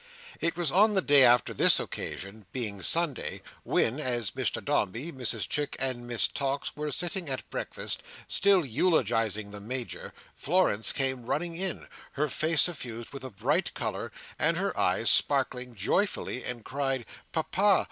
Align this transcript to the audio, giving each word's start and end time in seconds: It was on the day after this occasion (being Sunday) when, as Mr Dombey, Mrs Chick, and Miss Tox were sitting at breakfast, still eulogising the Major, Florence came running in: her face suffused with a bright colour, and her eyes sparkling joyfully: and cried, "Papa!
It 0.39 0.57
was 0.57 0.71
on 0.71 0.95
the 0.95 1.01
day 1.03 1.23
after 1.23 1.53
this 1.53 1.79
occasion 1.79 2.47
(being 2.51 2.81
Sunday) 2.81 3.43
when, 3.63 3.99
as 3.99 4.31
Mr 4.31 4.53
Dombey, 4.65 5.11
Mrs 5.11 5.47
Chick, 5.47 5.75
and 5.77 6.07
Miss 6.07 6.27
Tox 6.27 6.75
were 6.75 6.91
sitting 6.91 7.29
at 7.29 7.47
breakfast, 7.51 8.01
still 8.27 8.65
eulogising 8.65 9.51
the 9.51 9.59
Major, 9.59 10.11
Florence 10.33 10.91
came 10.91 11.27
running 11.27 11.55
in: 11.55 11.87
her 12.13 12.29
face 12.29 12.63
suffused 12.63 13.11
with 13.13 13.23
a 13.23 13.29
bright 13.29 13.75
colour, 13.75 14.11
and 14.39 14.57
her 14.57 14.75
eyes 14.75 15.07
sparkling 15.11 15.75
joyfully: 15.75 16.43
and 16.43 16.65
cried, 16.65 17.05
"Papa! 17.31 17.79